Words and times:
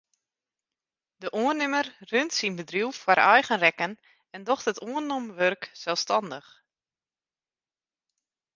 De 1.23 1.29
oannimmer 1.41 1.87
runt 2.11 2.33
syn 2.37 2.55
bedriuw 2.59 2.91
foar 3.01 3.19
eigen 3.35 3.57
rekken 3.65 3.93
en 4.35 4.41
docht 4.47 4.69
it 4.71 4.83
oannommen 4.89 5.35
wurk 5.39 5.63
selsstannich. 5.83 6.49